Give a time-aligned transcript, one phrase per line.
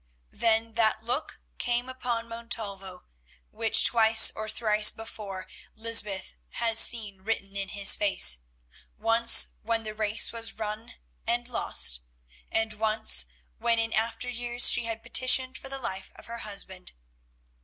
[0.31, 3.05] Then that look came upon Montalvo
[3.51, 10.31] which twice or thrice before Lysbeth has seen written in his face—once when the race
[10.31, 10.95] was run
[11.27, 12.01] and lost,
[12.51, 13.27] and once
[13.59, 16.93] when in after years she had petitioned for the life of her husband.